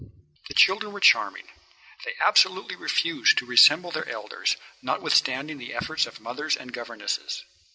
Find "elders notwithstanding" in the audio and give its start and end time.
4.09-5.59